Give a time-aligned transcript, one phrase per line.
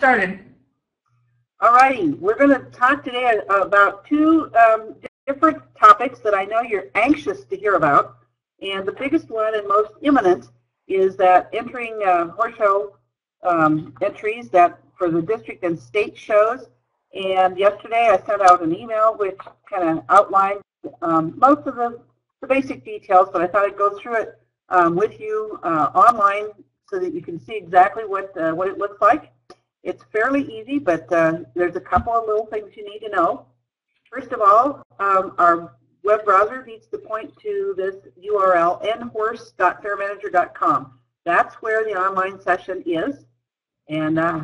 [0.00, 0.40] started.
[1.60, 4.94] All righty, we're going to talk today about two um,
[5.26, 8.16] different topics that I know you're anxious to hear about.
[8.62, 10.46] And the biggest one and most imminent
[10.88, 12.96] is that entering uh, horse show
[13.42, 16.70] um, entries that for the district and state shows.
[17.12, 19.36] And yesterday I sent out an email which
[19.68, 20.62] kind of outlined
[21.02, 22.00] um, most of the,
[22.40, 24.38] the basic details, but I thought I'd go through it
[24.70, 26.52] um, with you uh, online
[26.88, 29.30] so that you can see exactly what, uh, what it looks like.
[29.82, 33.46] It's fairly easy, but uh, there's a couple of little things you need to know.
[34.10, 40.98] First of all, um, our web browser needs to point to this URL, nhorse.fairmanager.com.
[41.24, 43.24] That's where the online session is.
[43.88, 44.40] And uh,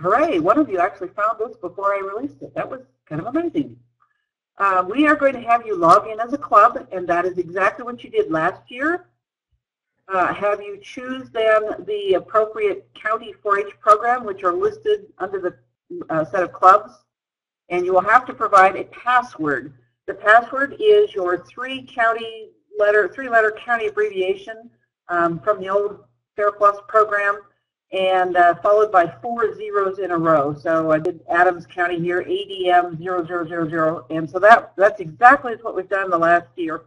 [0.00, 2.54] hooray, one of you actually found this before I released it.
[2.54, 3.78] That was kind of amazing.
[4.58, 7.38] Uh, we are going to have you log in as a club, and that is
[7.38, 9.06] exactly what you did last year
[10.12, 16.04] uh, have you choose then the appropriate county 4-H program, which are listed under the
[16.10, 16.92] uh, set of clubs,
[17.68, 19.72] and you will have to provide a password.
[20.06, 24.70] The password is your three county letter, three letter county abbreviation
[25.08, 26.04] um, from the old
[26.36, 27.40] FairPlus program,
[27.92, 30.54] and uh, followed by four zeros in a row.
[30.54, 35.88] So I did Adams County here, ADM 0000, and so that that's exactly what we've
[35.88, 36.82] done the last year.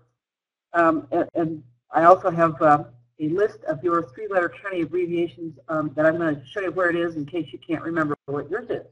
[0.73, 1.63] Um, and, and,
[1.95, 2.85] I also have uh,
[3.19, 6.89] a list of your three-letter county abbreviations um, that I'm going to show you where
[6.89, 8.85] it is in case you can't remember what yours is.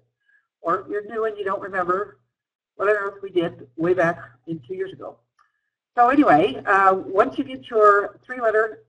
[0.62, 2.20] Or you're new and you don't remember
[2.76, 5.18] what on earth we did way back in two years ago.
[5.96, 8.84] So anyway, uh, once you get your three-letter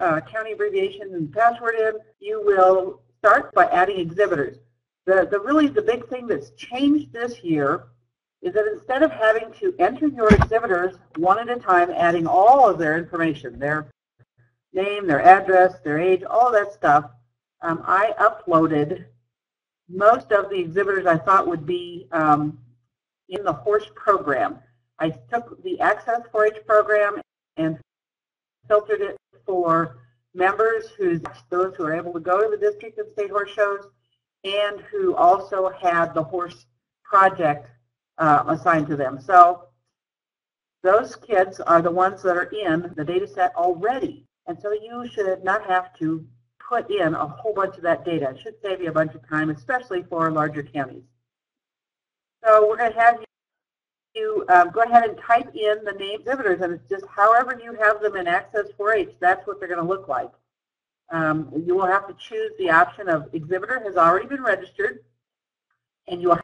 [0.00, 4.58] uh, county abbreviation and password in, you will start by adding exhibitors.
[5.06, 7.84] The, the really the big thing that's changed this year
[8.40, 12.68] is that instead of having to enter your exhibitors one at a time, adding all
[12.68, 13.86] of their information, their
[14.72, 17.10] name, their address, their age, all that stuff.
[17.60, 19.04] Um, I uploaded
[19.88, 22.58] most of the exhibitors I thought would be um,
[23.28, 24.58] in the horse program.
[24.98, 27.20] I took the Access 4-H program
[27.56, 27.78] and
[28.68, 29.98] filtered it for
[30.34, 33.88] members who's those who are able to go to the district and state horse shows
[34.44, 36.66] and who also had the horse
[37.04, 37.68] project
[38.18, 39.20] uh, assigned to them.
[39.20, 39.64] So
[40.82, 44.26] those kids are the ones that are in the data set already.
[44.46, 46.26] And so you should not have to
[46.68, 48.30] put in a whole bunch of that data.
[48.30, 51.04] It should save you a bunch of time, especially for larger counties.
[52.44, 53.18] So we're going to have
[54.14, 57.72] you um, go ahead and type in the name exhibitors, and it's just however you
[57.74, 60.30] have them in Access 4-H, that's what they're going to look like.
[61.10, 65.04] Um, you will have to choose the option of exhibitor has already been registered,
[66.08, 66.40] and you will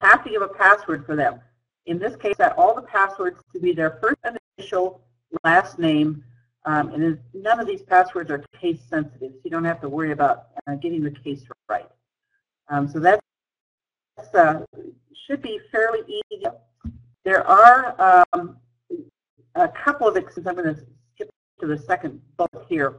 [0.00, 1.40] have to give a password for them.
[1.86, 4.18] In this case, that all the passwords to be their first
[4.58, 5.00] initial,
[5.44, 6.24] last name,
[6.66, 10.10] um, and none of these passwords are case sensitive, so you don't have to worry
[10.10, 11.88] about uh, getting the case right.
[12.68, 13.20] Um, so that
[14.34, 14.60] uh,
[15.26, 16.44] should be fairly easy.
[17.24, 18.56] There are um,
[19.54, 20.46] a couple of examples.
[20.46, 20.80] I'm going to
[21.14, 22.96] skip to the second bullet here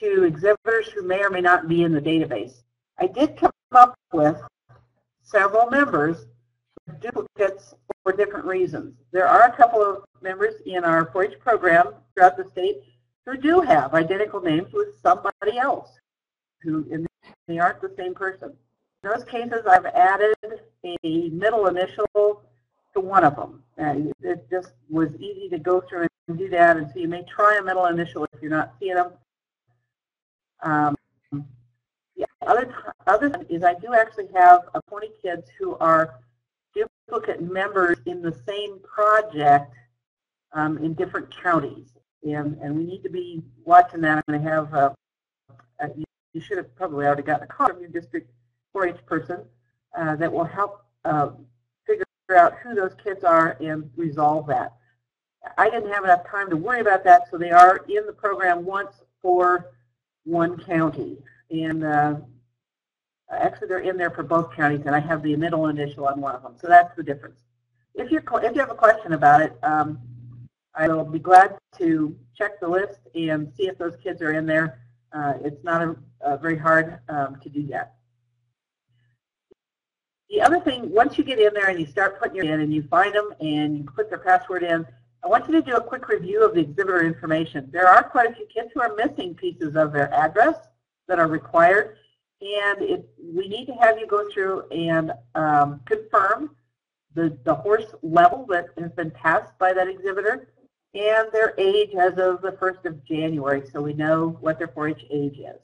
[0.00, 2.62] to exhibitors who may or may not be in the database.
[2.98, 4.40] I did come up with
[5.22, 6.26] several members
[7.00, 8.94] duplicates for different reasons.
[9.10, 12.82] There are a couple of members in our 4-H program throughout the state
[13.26, 15.88] who do have identical names with somebody else
[16.62, 16.86] who
[17.48, 18.52] they aren't the same person.
[19.02, 20.34] In those cases, I've added
[20.84, 22.06] a middle initial
[22.94, 23.62] to one of them.
[23.76, 26.76] And it just was easy to go through and do that.
[26.76, 29.12] And so you may try a middle initial if you're not seeing them.
[30.62, 30.96] Um,
[32.16, 32.74] yeah, other,
[33.06, 36.20] other is I do actually have 20 kids who are
[37.08, 39.74] duplicate members in the same project
[40.52, 41.88] um, in different counties.
[42.22, 44.24] And, and we need to be watching that.
[44.28, 44.90] And I have, uh,
[45.82, 48.30] uh, you, you, should have probably already gotten a call from your district
[48.74, 49.44] 4-H person
[49.96, 51.30] uh, that will help uh,
[51.86, 52.04] figure
[52.34, 54.72] out who those kids are and resolve that.
[55.58, 58.64] I didn't have enough time to worry about that, so they are in the program
[58.64, 59.72] once for
[60.24, 61.18] one county.
[61.50, 62.14] And uh,
[63.30, 66.34] actually, they're in there for both counties, and I have the middle initial on one
[66.34, 66.54] of them.
[66.60, 67.36] So that's the difference.
[67.94, 69.98] If you if you have a question about it, um,
[70.74, 74.46] I will be glad to check the list and see if those kids are in
[74.46, 74.80] there.
[75.12, 77.94] Uh, it's not a, a very hard um, to do that.
[80.28, 82.74] The other thing, once you get in there and you start putting your in and
[82.74, 84.84] you find them and you put their password in,
[85.22, 87.68] I want you to do a quick review of the exhibitor information.
[87.72, 90.56] There are quite a few kids who are missing pieces of their address
[91.06, 91.96] that are required,
[92.44, 96.50] and it, we need to have you go through and um, confirm
[97.14, 100.48] the, the horse level that has been passed by that exhibitor,
[100.94, 105.06] and their age as of the 1st of January, so we know what their 4-H
[105.10, 105.60] age is.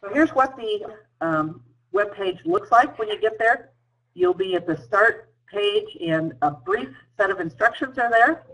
[0.00, 1.62] So here's what the um,
[1.92, 3.70] web page looks like when you get there.
[4.14, 8.44] You'll be at the start page and a brief set of instructions are there.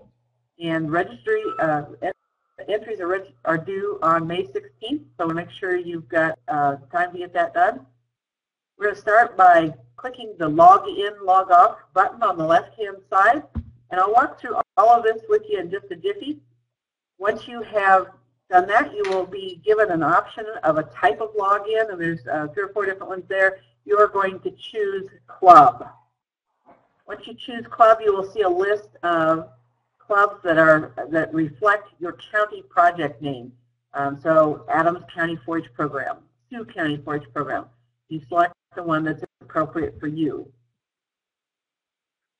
[0.58, 1.84] And registry uh,
[2.68, 7.18] entries are, are, due on May 16th, so make sure you've got uh, time to
[7.18, 7.84] get that done.
[8.78, 12.78] We're going to start by clicking the log in, log off button on the left
[12.78, 13.42] hand side.
[13.90, 16.40] And I'll walk through all of this with you in just a jiffy.
[17.18, 18.08] Once you have
[18.50, 22.26] done that, you will be given an option of a type of login, and there's
[22.26, 23.58] uh, three or four different ones there.
[23.84, 25.88] You are going to choose club.
[27.06, 29.48] Once you choose club, you will see a list of
[30.06, 33.52] clubs that are that reflect your county project name.
[33.94, 36.16] Um, so Adams County 4-H Program,
[36.50, 37.66] Sioux County 4-H Program.
[38.08, 40.50] You select the one that's appropriate for you.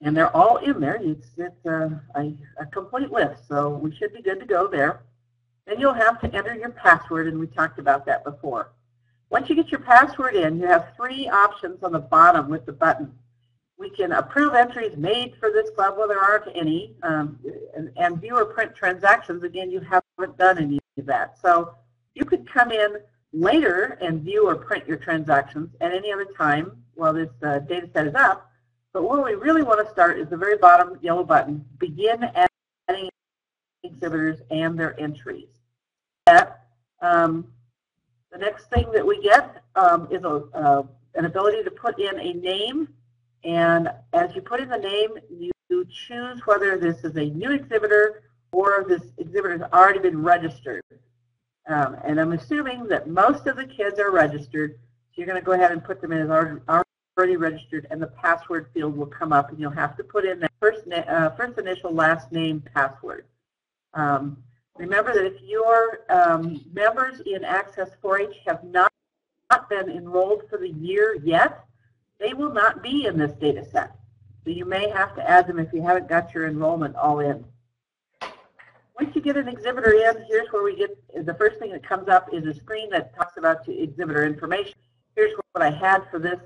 [0.01, 0.99] And they're all in there.
[1.01, 5.03] It's, it's a, a, a complete list, so we should be good to go there.
[5.67, 8.73] Then you'll have to enter your password, and we talked about that before.
[9.31, 12.73] Once you get your password in, you have three options on the bottom with the
[12.73, 13.13] button.
[13.77, 17.39] We can approve entries made for this club, well, there aren't any, um,
[17.77, 19.43] and, and view or print transactions.
[19.43, 21.39] Again, you haven't done any of that.
[21.41, 21.75] So
[22.15, 22.99] you could come in
[23.33, 27.89] later and view or print your transactions at any other time while this uh, data
[27.93, 28.51] set is up.
[28.93, 32.31] But where we really want to start is the very bottom yellow button, begin
[32.89, 33.11] adding
[33.83, 35.49] exhibitors and their entries.
[36.27, 36.65] That,
[37.03, 37.49] um,
[38.31, 40.83] the next thing that we get um, is a, uh,
[41.17, 42.89] an ability to put in a name.
[43.45, 45.53] And as you put in the name, you
[46.09, 50.83] choose whether this is a new exhibitor or this exhibitor has already been registered.
[51.67, 55.45] Um, and I'm assuming that most of the kids are registered, so you're going to
[55.45, 56.59] go ahead and put them in as
[57.17, 60.41] already registered, and the password field will come up, and you'll have to put in
[60.41, 63.25] that first, uh, first initial, last name, password.
[63.95, 64.43] Um,
[64.77, 68.93] remember that if your um, members in Access 4-H have not,
[69.51, 71.65] not been enrolled for the year yet,
[72.19, 73.97] they will not be in this data set.
[74.45, 77.45] So you may have to add them if you haven't got your enrollment all in.
[79.01, 80.91] Once you get an exhibitor in, here's where we get,
[81.27, 84.75] the first thing that comes up is a screen that talks about exhibitor information.
[85.17, 86.39] Here's what I had for this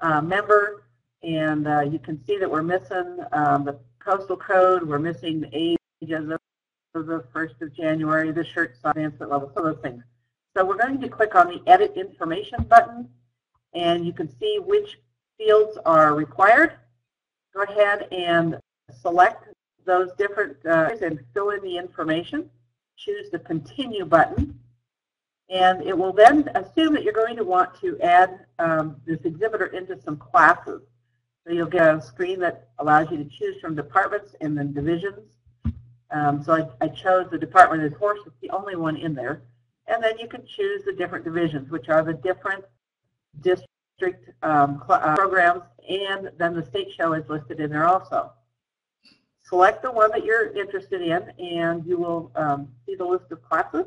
[0.00, 0.84] uh, member,
[1.22, 5.48] and uh, you can see that we're missing um, the postal code, we're missing the
[5.52, 9.82] age as of the 1st of January, the shirt size, advancement level, some of those
[9.82, 10.02] things.
[10.56, 13.08] So we're going to click on the Edit Information button,
[13.74, 14.98] and you can see which
[15.38, 16.72] fields are required.
[17.54, 18.58] Go ahead and
[19.00, 19.48] select
[19.86, 22.50] those different uh, and fill in the information.
[22.96, 24.58] Choose the Continue button.
[25.50, 29.66] And it will then assume that you're going to want to add um, this exhibitor
[29.66, 30.82] into some classes.
[31.46, 35.32] So you'll get a screen that allows you to choose from departments and then divisions.
[36.10, 38.20] Um, so I, I, chose the department as horse.
[38.26, 39.42] It's the only one in there.
[39.86, 42.64] And then you can choose the different divisions, which are the different
[43.98, 48.32] district um, uh, programs, and then the state show is listed in there also.
[49.44, 53.42] Select the one that you're interested in, and you will um, see the list of
[53.42, 53.86] classes.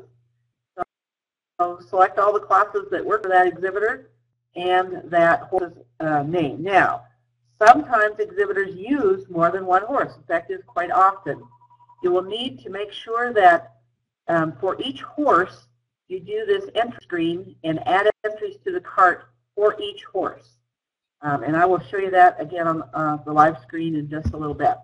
[1.60, 4.10] So select all the classes that work for that exhibitor
[4.56, 6.62] and that horse's uh, name.
[6.62, 7.02] Now,
[7.64, 10.16] sometimes exhibitors use more than one horse.
[10.16, 11.42] In fact, it's quite often.
[12.02, 13.76] You will need to make sure that
[14.26, 15.66] um, for each horse,
[16.08, 20.48] you do this entry screen and add entries to the cart for each horse.
[21.20, 24.32] Um, and I will show you that again on uh, the live screen in just
[24.34, 24.74] a little bit.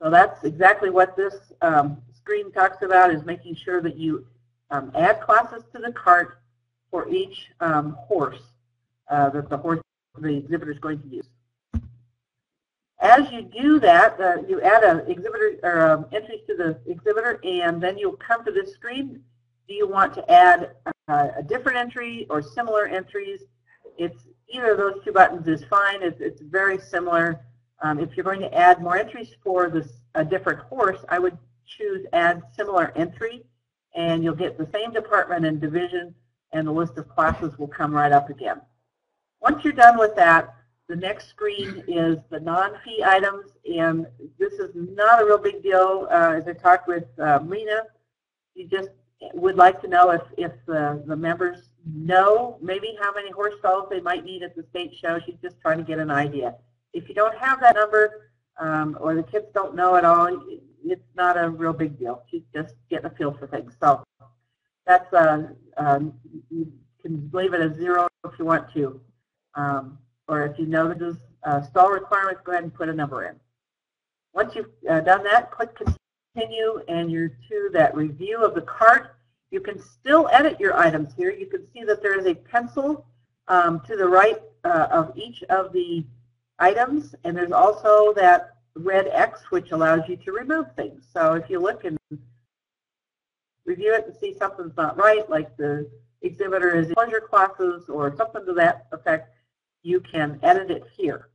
[0.00, 4.26] So that's exactly what this um, screen talks about is making sure that you
[4.70, 6.40] um, add classes to the cart
[6.90, 8.42] for each um, horse
[9.10, 9.80] uh, that the horse
[10.20, 11.28] the exhibitor is going to use.
[13.00, 17.40] As you do that, uh, you add an exhibitor or um, entries to the exhibitor,
[17.44, 19.22] and then you'll come to this screen.
[19.68, 20.72] Do you want to add
[21.08, 23.42] uh, a different entry or similar entries?
[23.96, 26.02] It's either of those two buttons is fine.
[26.02, 27.40] It's, it's very similar.
[27.82, 31.38] Um, if you're going to add more entries for this a different horse, I would
[31.66, 33.44] choose add similar entry,
[33.94, 36.14] and you'll get the same department and division,
[36.52, 38.60] and the list of classes will come right up again.
[39.40, 40.54] Once you're done with that,
[40.88, 44.06] the next screen is the non-fee items, and
[44.38, 46.08] this is not a real big deal.
[46.10, 47.82] Uh, as I talked with uh, Lena,
[48.54, 48.88] you just
[49.34, 53.88] would like to know if, if the, the members know maybe how many horse stalls
[53.90, 55.18] they might need at the state show.
[55.24, 56.54] She's just trying to get an idea.
[56.92, 60.28] If you don't have that number, um, or the kids don't know at all,
[60.84, 62.22] it's not a real big deal.
[62.30, 63.74] She's just getting a feel for things.
[63.80, 64.02] So
[64.86, 66.14] that's, uh, um,
[66.50, 66.72] you
[67.02, 69.00] can leave it as zero if you want to.
[69.54, 73.24] Um, or if you know the uh, stall requirements, go ahead and put a number
[73.26, 73.36] in.
[74.34, 75.76] Once you've uh, done that, click
[76.38, 79.16] continue and you're to that review of the cart
[79.50, 81.32] You can still edit your items here.
[81.32, 83.06] You can see that there is a pencil
[83.48, 86.04] um, to the right uh, of each of the
[86.58, 91.06] items, and there's also that red X which allows you to remove things.
[91.14, 91.96] So if you look and
[93.64, 95.90] review it and see something's not right, like the
[96.20, 96.94] exhibitor is in
[97.30, 99.34] classes or something to that effect,
[99.82, 101.30] you can edit it here.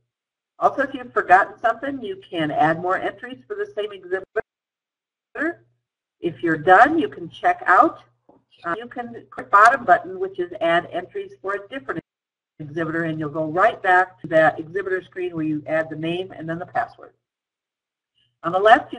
[0.60, 4.43] Also, if you've forgotten something, you can add more entries for the same exhibitor.
[6.20, 8.00] If you're done, you can check out.
[8.64, 12.00] Uh, you can click bottom button, which is add entries for a different
[12.58, 16.32] exhibitor, and you'll go right back to that exhibitor screen where you add the name
[16.32, 17.12] and then the password.
[18.42, 18.98] On the left, you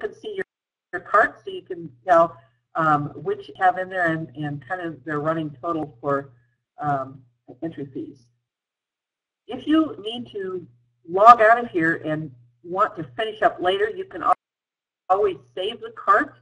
[0.00, 0.44] can see your,
[0.92, 2.36] your cart, so you can tell
[2.74, 6.30] um, which have in there and, and kind of their running total for
[6.78, 7.22] um,
[7.62, 8.26] entry fees.
[9.46, 10.66] If you need to
[11.08, 12.30] log out of here and
[12.62, 14.22] want to finish up later, you can
[15.08, 16.34] always save the cart.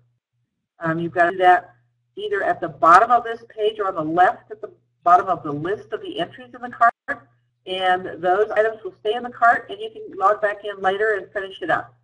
[0.81, 1.75] Um, you've got to do that
[2.17, 4.71] either at the bottom of this page or on the left at the
[5.05, 7.29] bottom of the list of the entries in the cart.
[7.67, 11.15] And those items will stay in the cart and you can log back in later
[11.15, 11.95] and finish it up.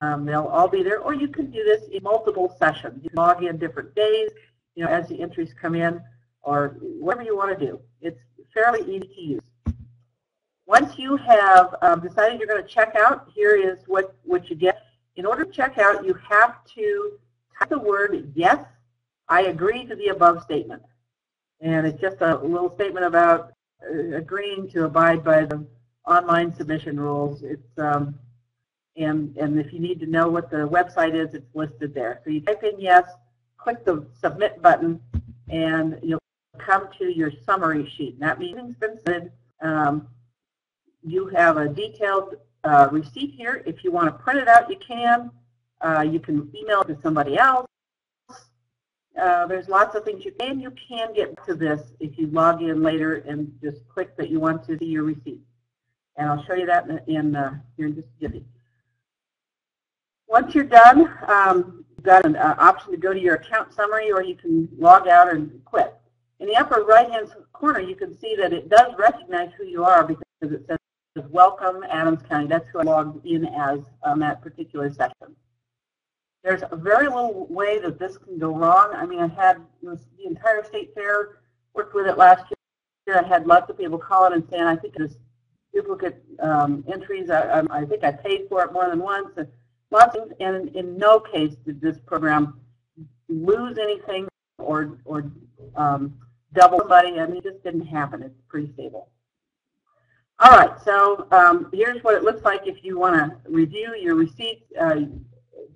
[0.00, 3.02] Um, they'll all be there, or you can do this in multiple sessions.
[3.02, 4.30] You log in different days,
[4.74, 6.02] you know, as the entries come in,
[6.42, 7.80] or whatever you want to do.
[8.02, 8.20] It's
[8.52, 9.42] fairly easy to use.
[10.66, 14.56] Once you have um, decided you're going to check out, here is what, what you
[14.56, 14.82] get.
[15.16, 17.18] In order to check out, you have to
[17.58, 18.64] type the word, yes,
[19.28, 20.82] I agree to the above statement.
[21.60, 23.52] And it's just a little statement about
[23.82, 25.64] uh, agreeing to abide by the
[26.06, 27.42] online submission rules.
[27.42, 28.18] It's um,
[28.96, 32.20] and, and if you need to know what the website is, it's listed there.
[32.24, 33.04] So you type in yes,
[33.56, 35.00] click the submit button,
[35.48, 36.20] and you'll
[36.58, 38.20] come to your summary sheet.
[38.20, 39.32] That means it's been submitted.
[39.60, 40.08] Um,
[41.02, 43.62] you have a detailed uh, receipt here.
[43.66, 45.30] If you want to print it out, you can.
[45.80, 47.66] Uh, you can email it to somebody else.
[49.20, 50.58] Uh, there's lots of things you can.
[50.58, 54.40] You can get to this if you log in later and just click that you
[54.40, 55.40] want to see your receipt.
[56.16, 58.44] And I'll show you that in, in uh, here in just a minute.
[60.26, 64.10] Once you're done, um, you've got an uh, option to go to your account summary
[64.10, 65.94] or you can log out and quit.
[66.40, 70.02] In the upper right-hand corner, you can see that it does recognize who you are
[70.04, 70.78] because it says
[71.30, 72.46] welcome Adams County.
[72.46, 75.36] That's who I logged in as on that particular session.
[76.42, 78.92] There's very little way that this can go wrong.
[78.94, 81.38] I mean, I had the entire state fair,
[81.72, 82.44] worked with it last
[83.06, 83.18] year.
[83.18, 85.16] I had lots of people calling and saying, I think it's
[85.72, 87.30] duplicate um, entries.
[87.30, 89.30] I, I, I, think I paid for it more than once.
[89.36, 89.48] And
[89.90, 92.60] lots of, and in no case did this program
[93.28, 94.28] lose anything
[94.58, 95.30] or, or
[95.76, 96.14] um,
[96.52, 97.20] double somebody.
[97.20, 98.22] I mean, it just didn't happen.
[98.22, 99.08] It's pretty stable.
[100.40, 104.16] All right, so um, here's what it looks like if you want to review your
[104.16, 104.64] receipts.
[104.78, 105.02] Uh,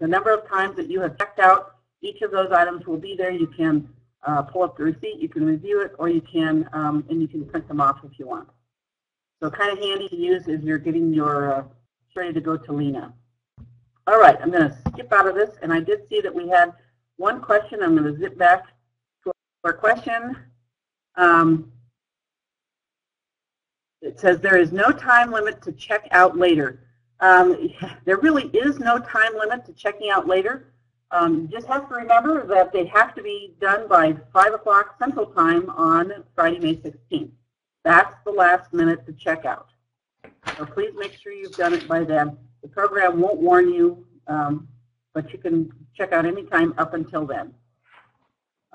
[0.01, 3.15] the number of times that you have checked out each of those items will be
[3.17, 3.31] there.
[3.31, 3.89] You can
[4.27, 7.29] uh, pull up the receipt, you can review it, or you can, um, and you
[7.29, 8.49] can print them off if you want.
[9.41, 11.65] So kind of handy to use as you're getting your uh,
[12.17, 13.15] ready to go to Lena.
[14.09, 16.49] All right, I'm going to skip out of this, and I did see that we
[16.49, 16.73] had
[17.17, 17.83] one question.
[17.83, 18.65] I'm going to zip back
[19.25, 19.33] to
[19.65, 20.37] our question.
[21.17, 21.71] Um,
[24.01, 26.83] it says there is no time limit to check out later.
[27.21, 27.71] Um,
[28.05, 30.73] there really is no time limit to checking out later.
[31.11, 34.97] Um, you just have to remember that they have to be done by 5 o'clock
[34.99, 37.31] Central Time on Friday, May 16th.
[37.83, 39.69] That's the last minute to check out.
[40.59, 42.37] So please make sure you've done it by then.
[42.63, 44.69] The program won't warn you, um,
[45.15, 47.55] but you can check out anytime up until then.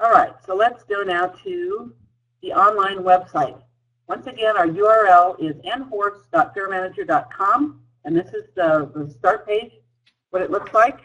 [0.01, 1.94] All right, so let's go now to
[2.42, 3.62] the online website.
[4.07, 9.72] Once again, our URL is nhorse.fairmanager.com, and this is the, the start page,
[10.31, 11.00] what it looks like.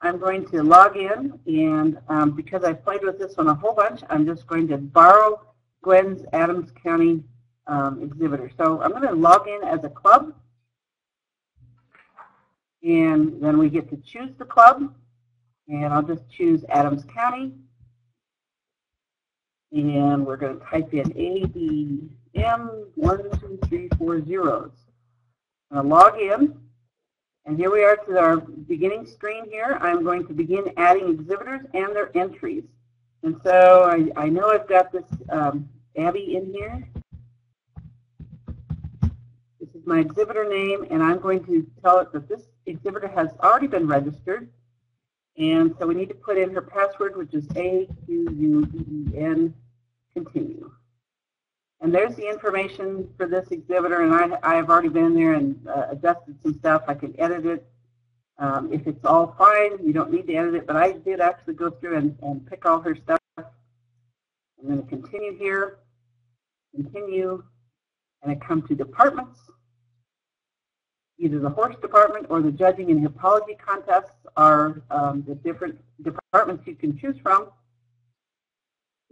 [0.00, 3.74] I'm going to log in, and um, because I've played with this one a whole
[3.74, 5.40] bunch, I'm just going to borrow
[5.82, 7.22] Gwen's Adams County
[7.68, 8.50] um, exhibitor.
[8.56, 10.34] So I'm going to log in as a club,
[12.82, 14.92] and then we get to choose the club.
[15.68, 17.52] And I'll just choose Adams County.
[19.70, 21.12] And we're going to type in
[22.34, 24.72] ADM one, two, three, four zeros.
[25.70, 26.58] I'm going to log in.
[27.44, 29.76] And here we are to our beginning screen here.
[29.80, 32.64] I'm going to begin adding exhibitors and their entries.
[33.24, 36.88] And so I, I know I've got this um, Abby in here.
[39.58, 43.30] This is my exhibitor name, and I'm going to tell it that this exhibitor has
[43.40, 44.48] already been registered.
[45.36, 49.54] And so we need to put in her password, which is A-Q-U-E-E-N,
[50.14, 50.70] continue.
[51.82, 55.58] And there's the information for this exhibitor, and I, I have already been there and
[55.66, 56.84] uh, adjusted some stuff.
[56.86, 57.66] I can edit it.
[58.38, 61.54] Um, if it's all fine, you don't need to edit it, but I did actually
[61.54, 63.18] go through and, and pick all her stuff.
[63.36, 63.44] I'm
[64.64, 65.78] going to continue here,
[66.72, 67.42] continue,
[68.22, 69.40] and I come to departments.
[71.18, 76.64] Either the horse department or the judging and hippology contests are um, the different departments
[76.64, 77.48] you can choose from.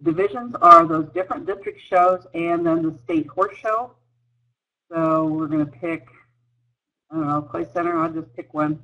[0.03, 3.93] Divisions are those different district shows and then the state horse show.
[4.91, 6.09] So we're going to pick,
[7.11, 8.81] I don't know, Platte Center, I'll just pick one.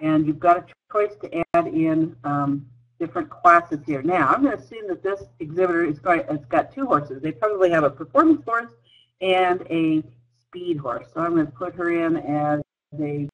[0.00, 2.66] And you've got a choice to add in um,
[2.98, 4.02] different classes here.
[4.02, 7.20] Now, I'm going to assume that this exhibitor is going, it's got two horses.
[7.20, 8.72] They probably have a performance horse
[9.20, 10.02] and a
[10.40, 11.06] speed horse.
[11.12, 12.60] So I'm going to put her in as
[13.00, 13.28] a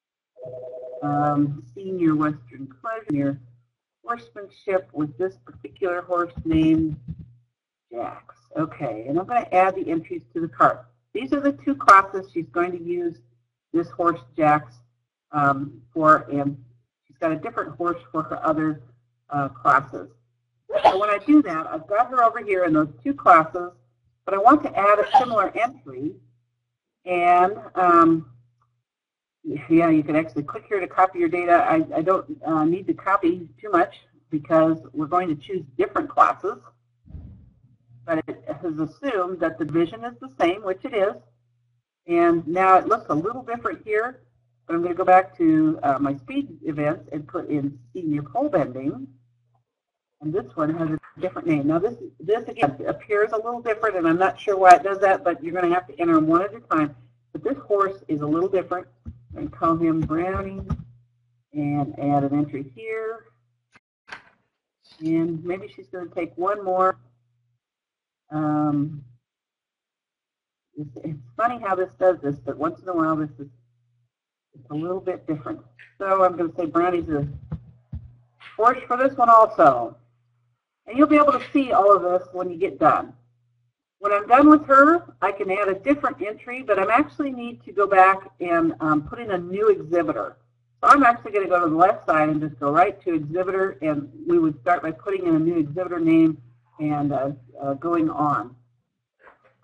[1.03, 3.39] um, senior Western pleasure
[4.03, 6.99] horsemanship with this particular horse named
[7.91, 8.35] Jax.
[8.57, 10.85] Okay, and I'm going to add the entries to the cart.
[11.13, 13.17] These are the two classes she's going to use
[13.73, 14.73] this horse Jax
[15.31, 16.57] um, for, and
[17.07, 18.81] she's got a different horse for her other
[19.29, 20.09] uh, classes.
[20.83, 23.71] So when I do that, I've got her over here in those two classes,
[24.25, 26.13] but I want to add a similar entry,
[27.05, 28.30] and um,
[29.43, 31.53] yeah, you can actually click here to copy your data.
[31.53, 33.95] I, I don't uh, need to copy too much
[34.29, 36.57] because we're going to choose different classes.
[38.05, 41.13] But it has assumed that the division is the same, which it is.
[42.07, 44.21] And now it looks a little different here.
[44.67, 48.21] But I'm going to go back to uh, my speed events and put in senior
[48.21, 49.07] pole bending.
[50.21, 51.67] And this one has a different name.
[51.67, 54.99] Now this, this again appears a little different, and I'm not sure why it does
[54.99, 56.95] that, but you're going to have to enter them one at a time.
[57.33, 58.87] But this horse is a little different
[59.35, 60.61] and call him Brownie
[61.53, 63.25] and add an entry here.
[64.99, 66.99] And maybe she's going to take one more.
[68.29, 69.03] Um,
[70.77, 73.47] it's, it's, funny how this does this, but once in a while this is
[74.69, 75.59] a little bit different.
[75.97, 77.27] So I'm going to say Brownie's a
[78.55, 79.97] horse for this one also.
[80.85, 83.13] And you'll be able to see all of this when you get done.
[84.01, 87.63] When I'm done with her, I can add a different entry, but I'm actually need
[87.65, 90.37] to go back and um, put in a new exhibitor.
[90.81, 93.13] So I'm actually going to go to the left side and just go right to
[93.13, 96.41] exhibitor, and we would start by putting in a new exhibitor name
[96.79, 97.29] and uh,
[97.61, 98.55] uh, going on.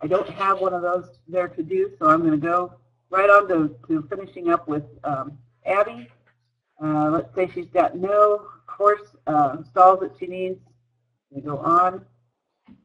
[0.03, 2.73] I don't have one of those there to do, so I'm going to go
[3.09, 6.09] right on to, to finishing up with um, Abby.
[6.79, 10.59] Uh, let's say she's got no course uh, stalls that she needs.
[11.31, 12.05] We go on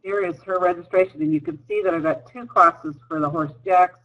[0.03, 3.31] here is her registration, and you can see that I've got two classes for the
[3.31, 3.99] horse Jax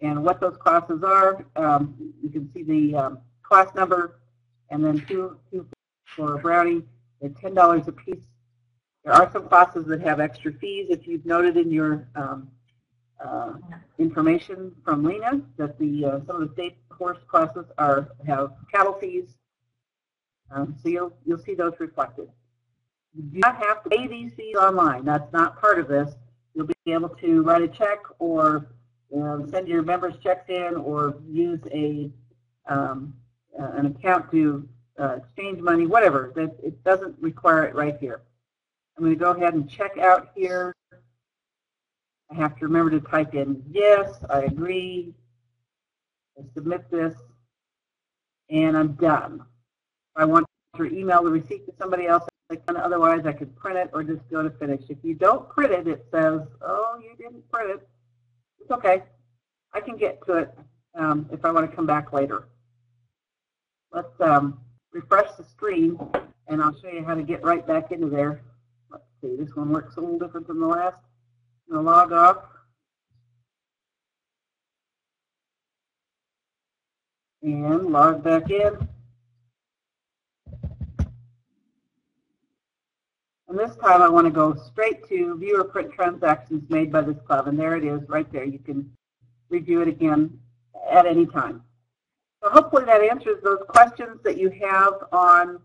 [0.00, 1.44] and what those classes are.
[1.56, 4.20] Um, you can see the um, class number,
[4.70, 5.66] and then two, two
[6.04, 6.82] for a Brownie.
[7.20, 8.24] They're ten dollars a piece.
[9.04, 10.88] There are some classes that have extra fees.
[10.90, 12.50] If you've noted in your um,
[13.22, 13.54] uh,
[13.98, 18.94] information from Lena that the uh, some of the state horse classes are have cattle
[18.94, 19.36] fees,
[20.50, 22.28] um, so you'll you'll see those reflected.
[23.14, 25.04] You do not have to pay these fees online.
[25.04, 26.14] That's not part of this.
[26.54, 28.66] You'll be able to write a check or
[29.14, 32.10] um, send your members checks in or use a
[32.68, 33.14] um,
[33.58, 34.68] uh, an account to
[34.98, 36.32] uh, exchange money, whatever.
[36.36, 38.22] That it doesn't require it right here.
[38.96, 40.74] I'm going to go ahead and check out here.
[42.30, 45.14] I have to remember to type in yes, I agree,
[46.38, 47.14] I submit this,
[48.50, 49.40] and I'm done.
[49.40, 50.46] If I want
[50.76, 52.29] to email the receipt to somebody else,
[52.68, 54.82] Otherwise, I could print it or just go to finish.
[54.88, 57.88] If you don't print it, it says, oh, you didn't print it.
[58.60, 59.02] It's okay.
[59.72, 60.58] I can get to it
[60.96, 62.48] um, if I want to come back later.
[63.92, 64.60] Let's um,
[64.92, 65.98] refresh the screen,
[66.48, 68.42] and I'll show you how to get right back into there.
[68.90, 69.36] Let's see.
[69.36, 70.96] This one works a little different than the last.
[71.68, 72.38] I'm going to log off.
[77.42, 78.88] And log back in.
[83.50, 87.00] And this time I want to go straight to view or print transactions made by
[87.00, 87.48] this club.
[87.48, 88.44] And there it is right there.
[88.44, 88.88] You can
[89.48, 90.38] review it again
[90.88, 91.64] at any time.
[92.44, 95.58] So hopefully that answers those questions that you have on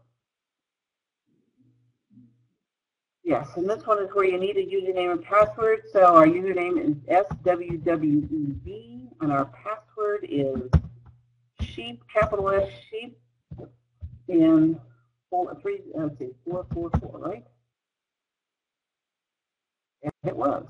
[3.23, 5.83] Yes, and this one is where you need a username and password.
[5.93, 10.63] So our username is SWWEB, and our password is
[11.61, 13.19] sheep, capital S, sheep,
[14.29, 14.81] and
[15.29, 17.45] four, three, let's see, four, four, four, right?
[20.03, 20.67] And it was.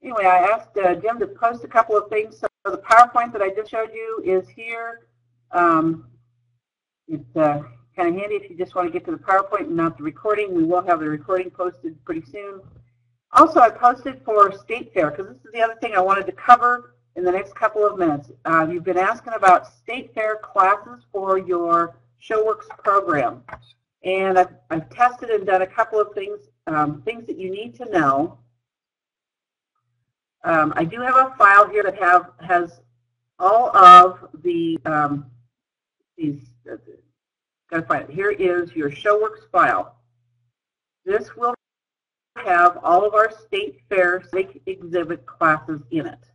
[0.00, 2.38] anyway, I asked uh, Jim to post a couple of things.
[2.38, 5.06] So the PowerPoint that I just showed you is here.
[5.52, 6.08] Um,
[7.08, 7.62] it's uh,
[7.96, 10.04] kind of handy if you just want to get to the PowerPoint and not the
[10.04, 10.54] recording.
[10.54, 12.60] We will have the recording posted pretty soon.
[13.32, 16.32] Also, I posted for State Fair because this is the other thing I wanted to
[16.32, 18.30] cover in the next couple of minutes.
[18.44, 23.42] Uh, you've been asking about State Fair classes for your ShowWorks program.
[24.04, 27.74] And I've, I've tested and done a couple of things, um, things that you need
[27.76, 28.38] to know.
[30.46, 32.80] Um, I do have a file here that have has
[33.40, 35.26] all of the um,
[36.16, 36.38] these.
[36.70, 36.76] Uh,
[37.68, 38.14] gotta find it.
[38.14, 39.96] Here is your ShowWorks file.
[41.04, 41.52] This will
[42.36, 44.22] have all of our state fair
[44.66, 46.30] exhibit classes in it.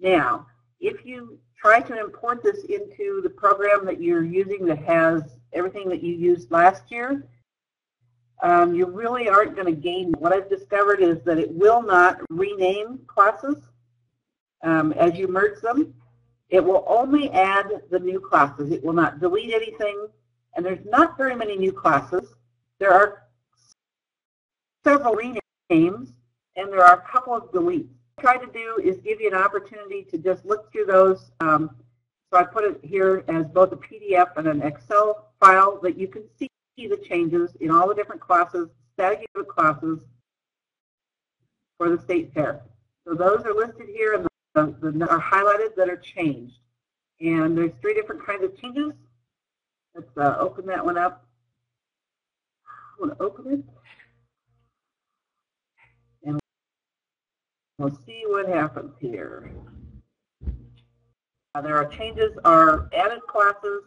[0.00, 0.48] Now,
[0.80, 5.88] if you try to import this into the program that you're using that has everything
[5.90, 7.28] that you used last year,
[8.42, 10.12] um, you really aren't going to gain.
[10.18, 13.56] What I've discovered is that it will not rename classes
[14.62, 15.94] um, as you merge them.
[16.48, 18.72] It will only add the new classes.
[18.72, 20.08] It will not delete anything.
[20.54, 22.34] And there's not very many new classes.
[22.78, 23.22] There are
[24.84, 26.12] several renames,
[26.56, 27.88] and there are a couple of deletes.
[28.16, 31.30] What I try to do is give you an opportunity to just look through those.
[31.40, 31.76] Um,
[32.30, 36.08] so I put it here as both a PDF and an Excel file that you
[36.08, 39.98] can see the changes in all the different classes, static classes
[41.78, 42.62] for the state fair.
[43.06, 46.56] So those are listed here and the, the, are highlighted that are changed.
[47.20, 48.92] And there's three different kinds of changes.
[49.94, 51.26] Let's uh, open that one up.
[53.00, 53.64] I'm going to open it.
[56.24, 56.40] And
[57.78, 59.50] we'll see what happens here.
[61.54, 63.82] Uh, there are changes are added classes,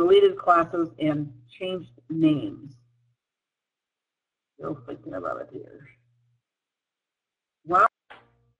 [0.00, 2.72] deleted classes, and changed names.
[4.56, 5.86] Still thinking about it here.
[7.66, 7.86] Well,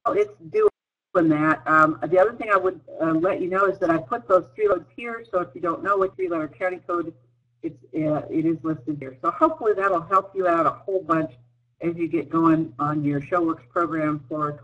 [0.09, 1.63] it's doing that.
[1.67, 4.45] Um, the other thing I would uh, let you know is that I put those
[4.55, 7.15] three letters here, so if you don't know what three-letter county code,
[7.63, 9.17] it's, uh, it is listed here.
[9.23, 11.33] So hopefully that'll help you out a whole bunch
[11.81, 14.63] as you get going on your ShowWorks program for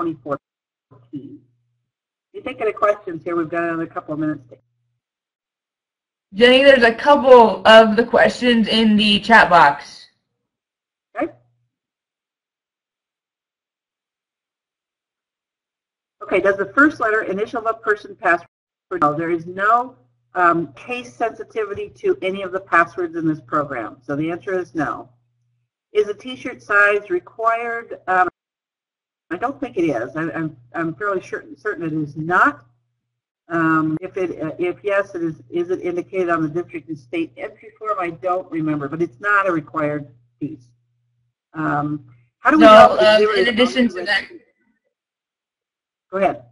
[0.00, 0.50] 2014.
[1.12, 1.40] If
[2.32, 4.42] you think of any questions here, we've got another couple of minutes.
[6.34, 10.08] Jenny, there's a couple of the questions in the chat box.
[11.16, 11.32] Okay.
[16.22, 18.48] Okay, does the first letter initial of a person password?
[19.00, 19.96] No, there is no
[20.34, 23.96] um, case sensitivity to any of the passwords in this program.
[24.02, 25.08] So the answer is no.
[25.92, 27.98] Is a t-shirt size required?
[28.06, 28.28] Um,
[29.30, 30.14] I don't think it is.
[30.14, 32.66] I, I'm, I'm fairly sure, certain it is not.
[33.48, 36.98] Um, if it, uh, if yes, it is, is it indicated on the district and
[36.98, 37.96] state entry form?
[38.00, 40.08] I don't remember, but it's not a required
[40.40, 40.66] piece.
[41.54, 42.04] Um,
[42.40, 42.98] how do we no, know?
[42.98, 44.24] Um, in addition to that.
[46.10, 46.42] Go ahead.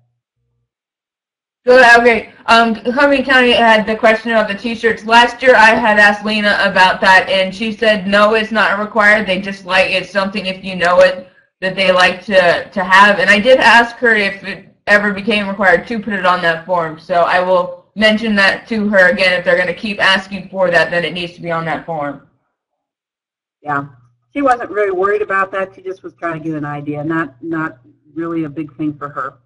[1.64, 1.98] Good.
[1.98, 2.32] Okay.
[2.46, 5.06] Um, Columbia County had the question about the T-shirts.
[5.06, 9.26] Last year, I had asked Lena about that, and she said no, it's not required.
[9.26, 11.28] They just like it's something if you know it
[11.60, 13.18] that they like to to have.
[13.18, 16.66] And I did ask her if it ever became required to put it on that
[16.66, 16.98] form.
[16.98, 19.38] So I will mention that to her again.
[19.38, 21.86] If they're going to keep asking for that, then it needs to be on that
[21.86, 22.28] form.
[23.62, 23.86] Yeah,
[24.32, 25.74] she wasn't really worried about that.
[25.74, 27.02] She just was trying to get an idea.
[27.02, 27.78] Not not
[28.14, 29.38] really a big thing for her.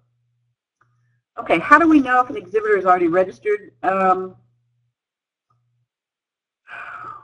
[1.39, 3.71] Okay, how do we know if an exhibitor is already registered?
[3.81, 4.35] Um,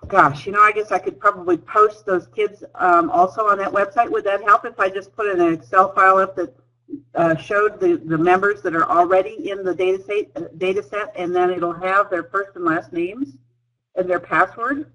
[0.07, 3.73] gosh, you know, I guess I could probably post those kids um, also on that
[3.73, 4.09] website.
[4.09, 6.53] Would that help if I just put in an Excel file up that
[7.15, 11.13] uh, showed the, the members that are already in the data set, uh, data set,
[11.15, 13.35] and then it'll have their first and last names
[13.95, 14.91] and their password?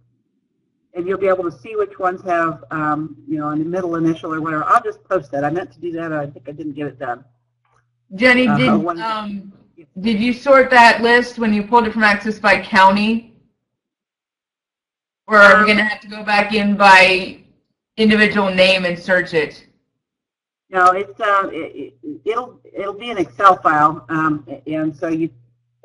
[0.95, 4.35] And you'll be able to see which ones have, um, you know, a middle initial
[4.35, 4.65] or whatever.
[4.65, 5.45] I'll just post that.
[5.45, 6.13] I meant to do that.
[6.13, 7.25] I think I didn't get it done.
[8.15, 9.53] Jenny, Uh, did um,
[10.01, 13.35] did you sort that list when you pulled it from Access by county?
[15.29, 17.39] Or are we Um, going to have to go back in by
[17.97, 19.67] individual name and search it?
[20.71, 25.29] No, it's uh, it, it- it'll it'll be an Excel file, um, and so you,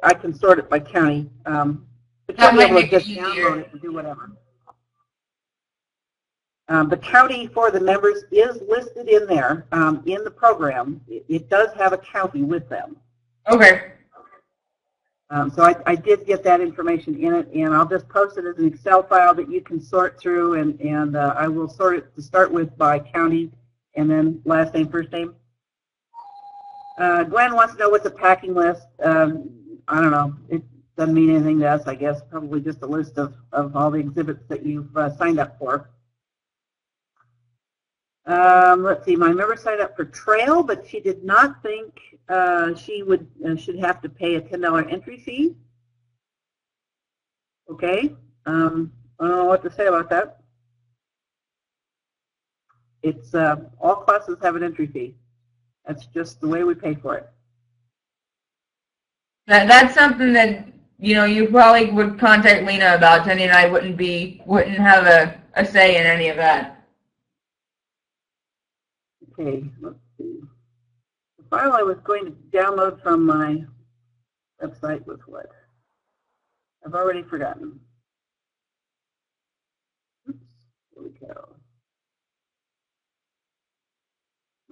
[0.04, 1.30] I can sort it by county.
[1.46, 1.88] Um,
[2.28, 3.24] but That you'll be might able to it just easier.
[3.24, 4.32] download it and do whatever.
[6.68, 11.00] Um, the county for the members is listed in there um, in the program.
[11.08, 12.98] It, it does have a county with them.
[13.48, 13.92] Okay.
[15.30, 18.46] Um, so I, I did get that information in it, and I'll just post it
[18.46, 21.98] as an Excel file that you can sort through, and, and uh, I will sort
[21.98, 23.52] it to start with by county,
[23.96, 25.36] and then last name, first name.
[26.98, 28.88] Uh, wants to know what's a packing list.
[29.04, 29.50] Um,
[29.88, 30.36] I don't know.
[30.50, 30.64] It
[30.98, 32.22] doesn't mean anything to us, I guess.
[32.30, 35.90] Probably just a list of, of all the exhibits that you've uh, signed up for.
[38.26, 42.74] Um, let's see, my member signed up for trail, but she did not think uh,
[42.74, 45.56] she would uh, should have to pay a ten dollar entry fee.
[47.70, 48.16] Okay,
[48.48, 50.40] um, I don't know what to say about that.
[53.06, 55.14] It's uh, all classes have an entry fee.
[55.86, 57.30] That's just the way we pay for it.
[59.46, 60.66] That, that's something that,
[60.98, 63.24] you know, you probably would contact Lena about.
[63.24, 66.84] Jenny and I wouldn't be, wouldn't have a, a say in any of that.
[69.40, 70.40] Okay, let's see.
[71.38, 73.64] The file I was going to download from my
[74.64, 75.52] website was what?
[76.84, 77.80] I've already forgotten.
[80.28, 80.40] Oops,
[80.96, 81.55] here we go.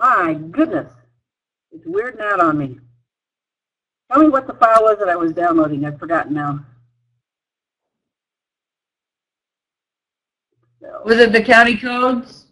[0.03, 0.91] My goodness,
[1.71, 2.77] it's weirding out on me.
[4.11, 5.85] Tell me what the file was that I was downloading.
[5.85, 6.65] I've forgotten now.
[10.81, 12.47] So, Was it the county codes?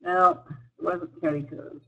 [0.00, 0.40] no,
[0.80, 1.84] it wasn't county codes.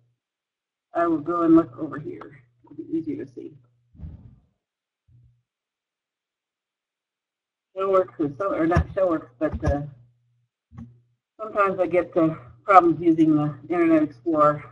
[0.94, 2.40] I will go and look over here.
[2.64, 3.50] It'll be easier to see.
[7.74, 9.80] Is so, or not Showworks, but uh,
[11.40, 12.34] sometimes I get uh,
[12.70, 14.62] problems using the Internet Explorer.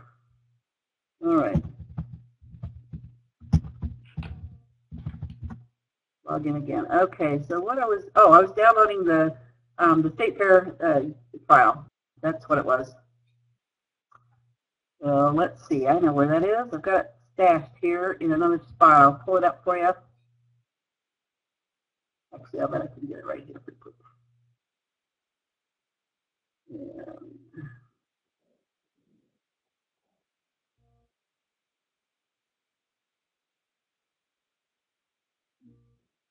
[1.21, 1.61] All right.
[6.23, 6.87] Log in again.
[6.89, 9.35] Okay, so what I was, oh, I was downloading the
[9.79, 11.01] um, the State Fair uh,
[11.45, 11.85] file.
[12.21, 12.89] That's what it was.
[15.01, 15.85] So let's see.
[15.85, 16.73] I know where that is.
[16.73, 19.09] I've got it stashed here in another file.
[19.09, 19.91] I'll pull it up for you.
[22.33, 23.95] Actually, I bet I can get it right here pretty quick.
[26.69, 27.28] And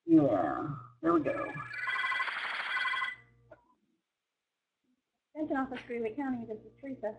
[0.09, 0.55] Yeah,
[1.03, 1.35] there we go.
[5.35, 7.13] Extension Office, Greeley County, this is Teresa.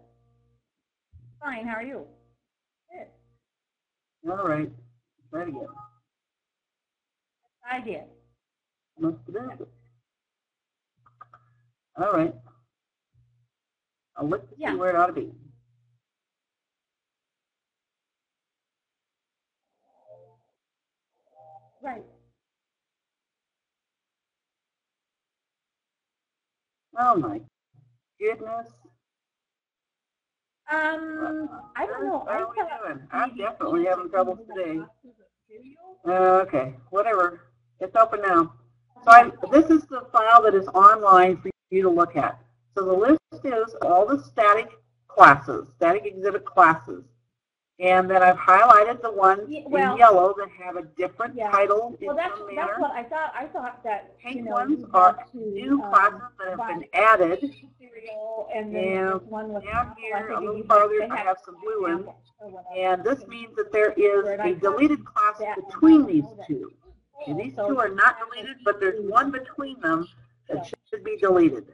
[1.39, 2.02] Fine, how are you?
[2.91, 4.32] Good.
[4.32, 4.71] All right,
[5.30, 5.67] try it again.
[7.71, 8.02] I did.
[8.99, 9.67] Must have been it.
[11.95, 12.34] All right.
[14.17, 15.32] I'll look to see where it ought to be.
[21.82, 22.04] Right.
[27.01, 27.39] Oh my
[28.19, 28.67] goodness.
[30.69, 32.25] Um, I don't know.
[32.27, 33.07] How are we doing?
[33.13, 34.75] I'm definitely having trouble today.
[34.75, 35.77] classes of video.
[36.05, 37.47] Uh, okay, whatever.
[37.79, 38.53] It's open now.
[39.05, 42.38] So I, this is the file that is online for you to look at.
[42.77, 44.67] So the list is all the static
[45.07, 47.05] classes, static exhibit classes.
[47.80, 51.50] And then I've highlighted the ones Ye- in yellow that have a different Yeah.
[51.50, 53.32] title in Well, that's, some that's what I thought.
[53.34, 56.68] I thought that, you Pink know, ones you are to, new um, classes that have
[56.80, 57.39] been added.
[57.80, 59.63] Cereal and then this one was.
[59.63, 59.96] Down apple.
[59.98, 62.02] I here, a little you- farther, they I had have some blue ones.
[62.02, 62.76] apple or whatever.
[62.76, 66.74] And this means that there is a deleted class between these two.
[67.28, 70.06] And these two are not deleted, but there's one between them
[70.50, 71.65] that should be deleted.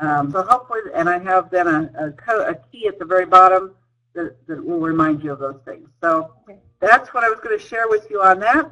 [0.00, 3.24] Um, so hopefully, and I have then a, a, co- a key at the very
[3.26, 3.74] bottom
[4.14, 5.88] that, that will remind you of those things.
[6.02, 6.58] So Okay.
[6.80, 8.70] that's what I was going to share with you on that.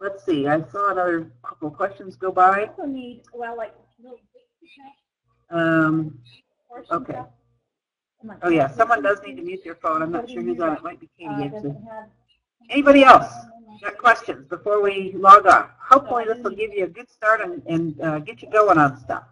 [0.00, 2.60] Let's see, I saw another couple questions go by.
[2.62, 4.20] I also need, well, like, little
[5.50, 6.18] Um,
[6.92, 7.12] Okay.
[7.14, 7.28] stuff.
[8.20, 8.38] Come on.
[8.42, 10.02] oh yeah, someone does need to mute their phone.
[10.02, 10.76] I'm not sure who's on.
[10.76, 11.76] It might be Uh, Katie actually.
[12.70, 13.32] Anybody else?
[13.82, 15.70] Got questions before we log off?
[15.80, 18.98] Hopefully this will give you a good start and, and uh, get you going on
[18.98, 19.24] stuff.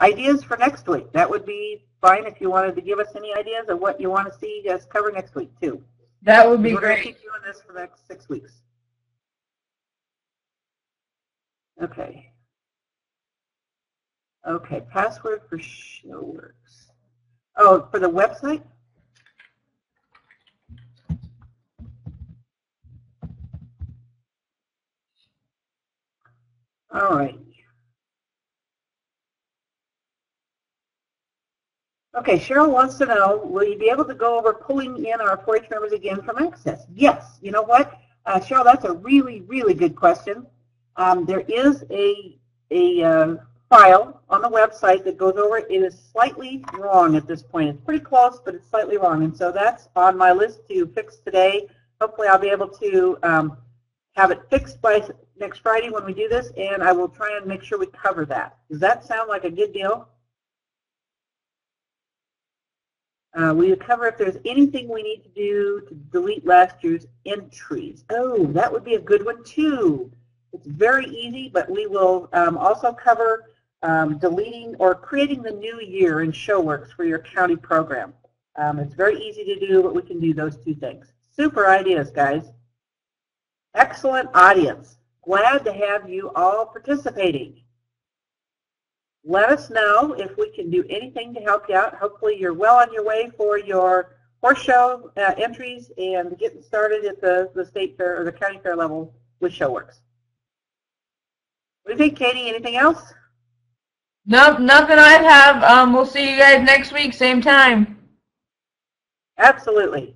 [0.00, 1.12] Ideas for next week.
[1.12, 4.10] That would be fine if you wanted to give us any ideas of what you
[4.10, 5.82] want to see us cover next week too.
[6.22, 7.16] That would be We're going to great.
[7.16, 8.52] keep doing this for the next six weeks.
[11.82, 12.32] Okay.
[14.46, 16.52] Okay, password for Showworks.
[17.56, 18.62] Oh, for the website?
[26.90, 27.38] All right.
[32.16, 35.36] Okay, Cheryl wants to know, will you be able to go over pulling in our
[35.36, 36.86] 4-H members again from Access?
[36.94, 37.38] Yes.
[37.42, 40.46] You know what, uh, Cheryl, that's a really, really good question.
[40.96, 42.38] Um, there is a,
[42.70, 43.36] a uh,
[43.68, 47.68] file on the website that goes over, it is slightly wrong at this point.
[47.68, 49.22] It's pretty close, but it's slightly wrong.
[49.22, 51.68] And so that's on my list to fix today.
[52.00, 53.58] Hopefully I'll be able to um,
[54.16, 55.06] have it fixed by
[55.38, 58.24] next Friday when we do this, and I will try and make sure we cover
[58.26, 58.56] that.
[58.70, 60.08] Does that sound like a good deal?
[63.38, 68.04] Uh, we cover if there's anything we need to do to delete last year's entries.
[68.10, 70.10] Oh, that would be a good one too.
[70.52, 73.44] It's very easy, but we will um, also cover
[73.84, 78.12] um, deleting or creating the new year in ShowWorks for your county program.
[78.56, 81.12] Um, it's very easy to do, but we can do those two things.
[81.30, 82.50] Super ideas, guys.
[83.76, 84.96] Excellent audience.
[85.24, 87.60] Glad to have you all participating.
[89.24, 91.94] Let us know if we can do anything to help you out.
[91.94, 97.04] Hopefully you're well on your way for your horse show uh, entries and getting started
[97.04, 100.00] at the, the state fair or the county fair level with ShowWorks.
[101.82, 102.48] What do you think, Katie?
[102.48, 103.12] Anything else?
[104.26, 105.62] Nope, nothing I have.
[105.62, 107.98] Um, we'll see you guys next week, same time.
[109.38, 110.14] Absolutely.